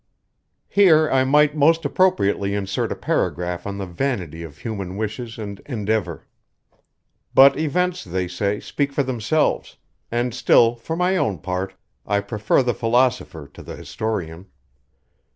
[0.67, 5.61] Here I might most appropriately insert a paragraph on the vanity of human wishes and
[5.67, 6.25] endeavor.
[7.35, 9.77] But events, they say, speak for themselves;
[10.11, 14.47] and still, for my own part, I prefer the philosopher to the historian.